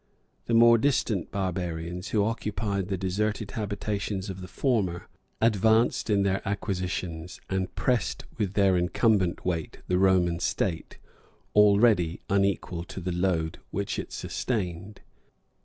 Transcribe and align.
The 0.47 0.55
more 0.55 0.79
distant 0.79 1.29
barbarians, 1.29 2.07
who 2.07 2.25
occupied 2.25 2.87
the 2.87 2.97
deserted 2.97 3.51
habitations 3.51 4.31
of 4.31 4.41
the 4.41 4.47
former, 4.47 5.07
advanced 5.39 6.09
in 6.09 6.23
their 6.23 6.41
acquisitions, 6.43 7.39
and 7.51 7.75
pressed 7.75 8.25
with 8.39 8.53
their 8.55 8.75
incumbent 8.75 9.45
weight 9.45 9.77
the 9.87 9.99
Roman 9.99 10.39
state, 10.39 10.97
already 11.53 12.19
unequal 12.31 12.83
to 12.85 12.99
the 12.99 13.11
load 13.11 13.59
which 13.69 13.99
it 13.99 14.11
sustained. 14.11 15.01